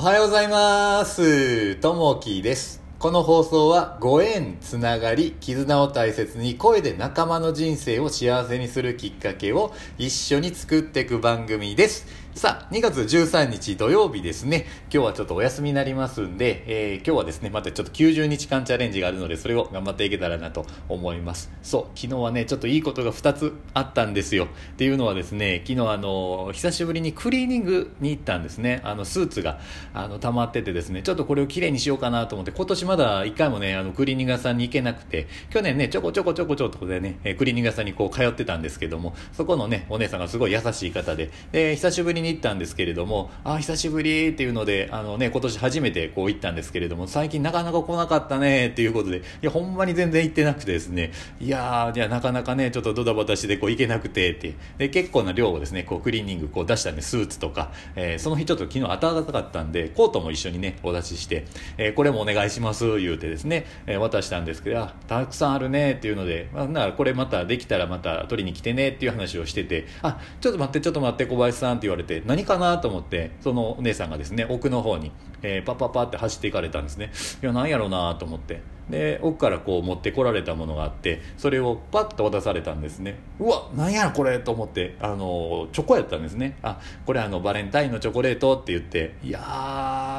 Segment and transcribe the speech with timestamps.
[0.00, 1.74] おはようございます。
[1.74, 2.82] ともきです。
[2.98, 12.06] この放送はご縁、つながり、絆を大切に声で仲間の人生を幸せにするきっかけを一緒に作っていく番組です。
[12.40, 14.64] さあ、2月13日土曜日ですね。
[14.84, 21.52] 今日はちょっとお休みになりますんで、えー今日はですね、またちょっと90日間チャレンジがあるので、それを頑張っていけたらなと思います。
[21.60, 24.46] そう、昨日はね、ちょっといいことが2つあったんですよ。
[24.46, 28.80] っていうのはですね、昨日あの、久しぶりにクリーニングに行ったんですね。
[28.84, 29.60] あの、スーツが、
[29.92, 61.46] あの、溜まっててですね、ちょっとこれをきれいにしようかなと思って、今年まだ1回もね、あの、クリーニング屋さんに行けなくて、去年ね、ちょこちょこちょこちょこでね、クリーニング屋さんにこう通ってたんですけども、そこのね、お姉さんがすごい優しい方で、で、久しぶりに行ったんですけれども、あ、久しぶりっていうので、あのね、今年初めてこう行ったんですけれども、最近なかなか来なかったねっていうことで、いや、ほんまに全然行ってなくてですね、いや、じゃあなかなかね、ちょっとドタバタしてこう行けなくてって、で、結構な量をですね、こうクリーニングこう出したんで、スーツとか、えーその日ちょっと昨日暖かかったんで、コートも一緒にね、お出しして、
[61.78, 77.12] えーこれもお願いします、言うてですね、えー渡したんですけど、あ、たくさんあるねっていうので、まあ、ならこれまたできたらまた取りに来てねっていう話をしてて、あ、ちょっと待って、ちょっと待って、小林さんって言われて、何かなと思って、そのお姉さんがですね、奥の方に、えーパッパッパって走っていかれたんですね。
[77.42, 78.62] いや、なんやろうなと思って。
[78.90, 83.18] で、奥からこう持ってこられたものがあって、それをパッと渡されたんですね。
[83.38, 86.58] うわ、なんやこれと思って、あの、チョコやったんですね。
[86.62, 89.40] あ、これあの、バレンタインのチョコレートって言って、いや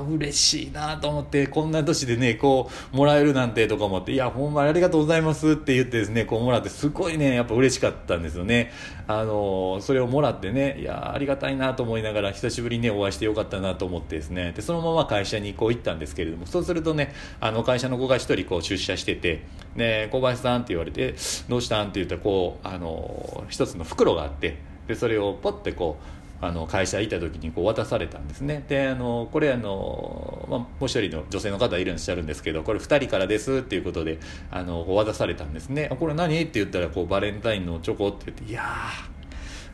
[0.00, 8.72] ー、嬉しいなと思って、こんな年でね、こう、もらえるなんてとか思って、いや、ほんまにありがとうございますって言ってですね、こうもらって、すごいね、やっぱ嬉しかったんですよね。
[9.06, 19.42] あの、それをもらってね、いや、ありがたいなと思いながら、久しぶりにね、お会いしてよかったなと思ってですね、で、そのまま会社にこう行ったんですけれども、そうするとね、あの、会社の子が一人こう出社してて、
[19.74, 21.14] ね、小林さんって言われて、
[21.48, 28.62] どうしたんって言ったら、こう、あの、一つの袋があって、で、それをポッてこう、あの会社行った時にこう渡されたんですね。
[28.68, 34.18] であのこれあの、まあ、もう一人の女性の方いらっしゃるんですけどこれ2人からですっていうことで
[34.50, 35.88] あの渡されたんですね。
[35.98, 36.38] これ何？
[36.42, 39.13] って言ったらこうバレンタインのチョコって言っていやー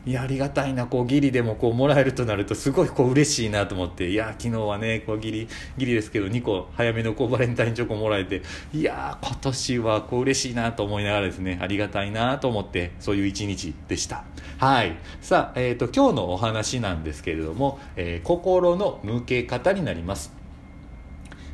[0.03, 4.09] いやありがたいなこうギリでもこうもらえるとなるとすごいこう嬉しいなと思って。
[4.09, 5.47] いや昨日はねこうギリ
[5.77, 8.41] ギリですけど2個早めのこうバレンタインチョコもらえて。
[8.73, 14.23] いや今年はこう嬉しいなと思いながらですねありがたいなと思ってそういう一日でした。
[14.57, 14.97] はい。
[15.21, 20.41] さあ、えー、と今日のお話なんですけれども、えー心の向け方になります。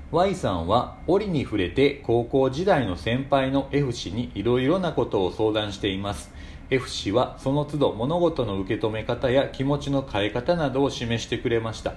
[0.10, 6.32] Y さんは折に触れて高校時代の先輩の F 氏にいろいろなことを相談しています。
[6.70, 11.94] F 氏はその都度物事の受け止め方や気持ちの変え方などを示してくれました。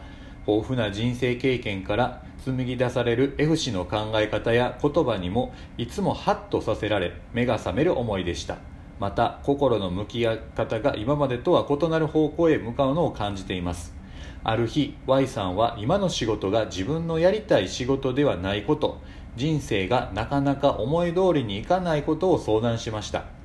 [0.46, 8.58] 豊富な人生経験から紡ぎ出される F 氏の考え方や言葉にもいつもハッとさせられ目が覚める思いでした。
[9.00, 13.92] また心の向き合い方が今までとは異なる方向へ向かうのを感じています。
[14.44, 19.00] ある日 Y さんは今の仕事が自分のやりたい仕事ではないこと
[19.36, 23.39] 人生がなかなか思い通りにいかないことを相談しました。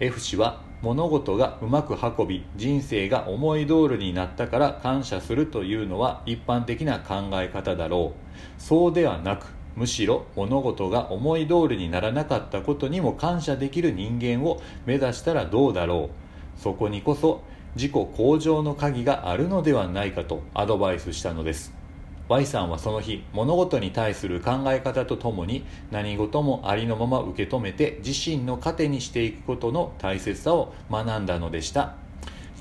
[0.00, 8.60] F 氏は物事がうまく運び人生が思い通りになったから感謝するというのは一般的な考え方だろう。
[8.60, 9.46] そうではなく
[9.76, 16.10] むしろ物事が思い通りにならなかったことにも感謝できる人間を目指したらどうだろ
[16.58, 16.60] う。
[16.60, 17.42] そこにこそ
[17.76, 21.83] 自己向上の鍵があるのではないかとアドバイスしたのです。
[22.26, 31.96] Y さんはその日物事に対する考え方とともに何事もありのまま受け止めて自身の糧にしていくことの大切さを学んだのでした。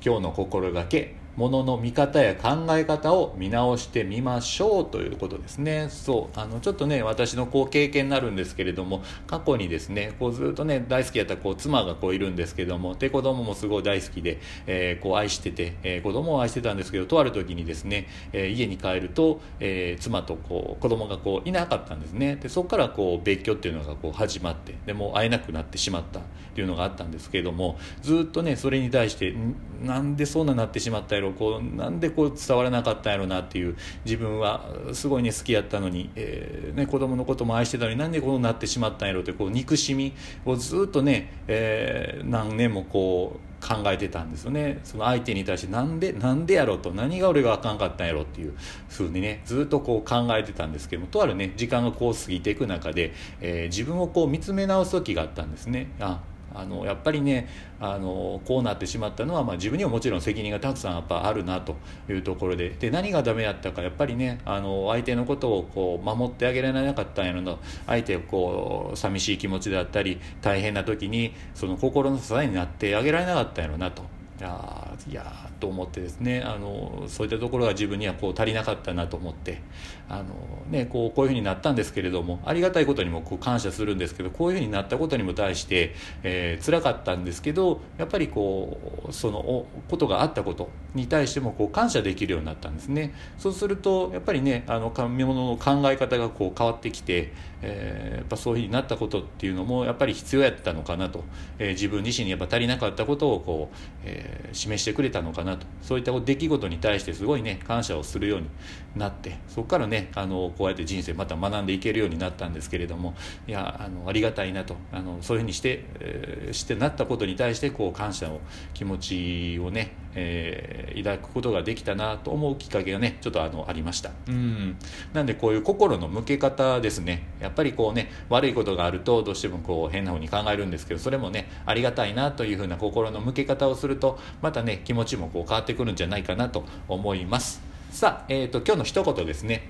[0.05, 5.87] 今日の心がけ物のの見方や考え方を見直してみましょうということですね。
[5.89, 22.35] そうあのちょっとね私のこう経験になるんですけれども過去にですねこうずっとね大好きやったこう妻がこういるんですけどもで子供もすごい大好きで、えーこう愛してて、えー子供を愛してたんですけどとある時にですね、えー家に帰ると、えー妻とこう子供がこういなかったんですね。
[22.35, 26.23] でそこからこう別居っていうのがこう始まってでもう会えなくなってしまったっ
[26.55, 29.33] ていうのがあったんですけれどもずっとねそれに対して
[29.81, 33.75] なんでそんななってしまったやろこうなんでこう伝わらなかったんやろなっていう
[34.05, 40.13] 自分はすごいね好きやったのに、えーね、子供のことも愛してたのになんでこうなってしまったんやろってこう憎しみ
[40.45, 44.81] をずっとね、えー何年もこう考えてたんですよね。
[44.83, 48.53] その相手に対してなんでなんでやろと何が俺があかんかったんやろっていう
[48.89, 55.91] ふうにねずっとこう考えてたんですけどもとあるね時間がこう過ぎていく中で、えー自分をこう見つめ直す時があったんですね。
[55.99, 56.21] あ
[56.53, 57.47] あのやっぱりね
[57.79, 61.75] あのこうなってしまったのは、まあ、自分にはもちろん責任がたくさんやっぱあるなと
[62.09, 67.57] いうところでで何がダメだったかやっぱりねあの相手のことをこう守ってあげられなかったんやろな
[67.87, 74.03] 相手をこう寂しい気持ちであったり大変な時にその心の支えになってあげられなかったんやろなと。
[74.43, 79.61] やいやと思ってですねあのそういったところが自分にはこう足りなかったなと思って
[80.09, 80.25] あの、
[80.69, 93.13] ね、こうこういうふうになったんですけれどもありがたいことにもこう感謝するんですけどこういうふうになったことにも対して、えー、辛かったんですけどやっぱりこうそのことがあったことに対してもこう感謝できるようになったんですね。
[93.37, 101.23] そうするとやっぱりねあの神物の考え方がこう変わってきて、えー、やっぱそういうふうになったことっていうのもやっぱり必要やったのかなと、
[101.59, 105.65] えー、自分自身にやっぱ足りなかったことをこう、えー、示してくれたのかなと。
[105.81, 108.47] そういった出来事に対してすごいね感謝をするように
[108.95, 113.15] なってそこからねあのこうやって人生また学んでいけるようになったんですけれども
[113.47, 118.39] いやあのありがたいなとあのそういうふうにして、えー、してなったことに対してこう感謝の
[118.73, 124.11] 気持ちをね、えー、抱くことができたなと思うきっかけがねちょっとあのありました。
[124.27, 124.77] うん。
[125.13, 127.27] なんでこういう心の向け方ですね。
[127.39, 137.61] やっぱりこうね悪いことがあるとどうしてもこう変なふうに考えるんですけどそれもねありがたいなというふうな心の向け方をするとまたね気持ちもこう変わってくるんじゃないかなと思います。
[137.91, 139.69] さあ、えーと、今日の一言ですね。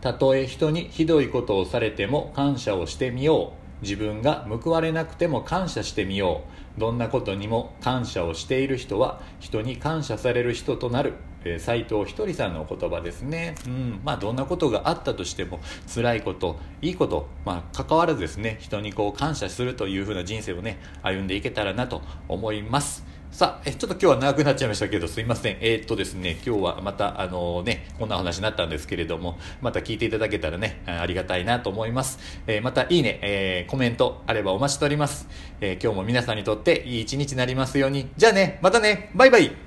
[0.00, 3.63] たとえ人にひどいことをされても感謝をしてみよう。
[3.84, 6.42] 自分が報われなくても感謝してみよ
[6.76, 6.80] う。
[6.80, 11.14] どんなことにも感謝をしている人は人に感謝される人となる。
[11.58, 14.00] 斎、えー、藤ひとりさんのお言葉ですね、うん。
[14.02, 15.60] まあ、どんなことがあったとしても
[15.94, 18.56] 辛いこといいこと、まあ、関わらずですね。
[18.60, 23.04] 人にこう感謝するというふうな人生をね歩んでいけたらなと思います。
[23.34, 25.56] さあ、え、ちょっと今日は長くなっちゃいましたけど、すいません。
[25.60, 32.20] えー、っとですね、今日はまた、あのね、こんな話になったんですけれども、また聞いていただけたらね、ありがたいなと思います。
[32.46, 35.26] えー、また、いいね、え、コメントあればお待ちしております。
[35.60, 38.08] え今日も皆さんにとっていい一日になりますように。
[38.16, 39.63] じゃあね、またね、バイバイ